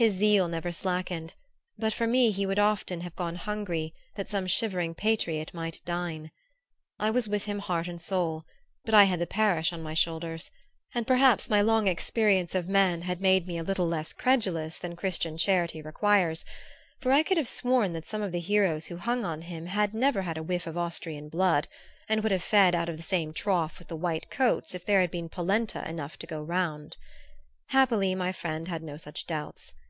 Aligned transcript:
His 0.00 0.14
zeal 0.14 0.46
never 0.46 0.70
slackened; 0.70 1.32
and 1.34 1.34
but 1.76 1.92
for 1.92 2.06
me 2.06 2.30
he 2.30 2.46
would 2.46 2.60
often 2.60 3.00
have 3.00 3.16
gone 3.16 3.34
hungry 3.34 3.92
that 4.14 4.30
some 4.30 4.46
shivering 4.46 4.94
patriot 4.94 5.52
might 5.52 5.80
dine. 5.84 6.30
I 7.00 7.10
was 7.10 7.26
with 7.26 7.46
him 7.46 7.58
heart 7.58 7.88
and 7.88 8.00
soul, 8.00 8.44
but 8.84 8.94
I 8.94 9.02
had 9.10 9.18
the 9.18 9.26
parish 9.26 9.72
on 9.72 9.82
my 9.82 9.94
shoulders, 9.94 10.52
and 10.94 11.04
perhaps 11.04 11.50
my 11.50 11.62
long 11.62 11.88
experience 11.88 12.54
of 12.54 12.68
men 12.68 13.02
had 13.02 13.20
made 13.20 13.48
me 13.48 13.58
a 13.58 13.64
little 13.64 13.88
less 13.88 14.12
credulous 14.12 14.78
than 14.78 14.94
Christian 14.94 15.36
charity 15.36 15.82
requires; 15.82 16.44
for 17.00 17.10
I 17.10 17.24
could 17.24 17.36
have 17.36 17.48
sworn 17.48 17.92
that 17.94 18.06
some 18.06 18.22
of 18.22 18.30
the 18.30 18.38
heroes 18.38 18.86
who 18.86 18.98
hung 18.98 19.24
on 19.24 19.42
him 19.42 19.66
had 19.66 19.94
never 19.94 20.22
had 20.22 20.38
a 20.38 20.44
whiff 20.44 20.68
of 20.68 20.78
Austrian 20.78 21.28
blood, 21.28 21.66
and 22.08 22.22
would 22.22 22.30
have 22.30 22.44
fed 22.44 22.72
out 22.72 22.88
of 22.88 22.98
the 22.98 23.02
same 23.02 23.32
trough 23.32 23.80
with 23.80 23.88
the 23.88 23.96
white 23.96 24.30
coats 24.30 24.76
if 24.76 24.84
there 24.84 25.00
had 25.00 25.10
been 25.10 25.28
polenta 25.28 25.84
enough 25.90 26.16
to 26.20 26.26
go 26.28 26.40
round. 26.40 26.96
Happily 27.70 28.14
my 28.14 28.30
friend 28.30 28.68
had 28.68 28.84
no 28.84 28.96
such 28.96 29.26
doubts. 29.26 29.72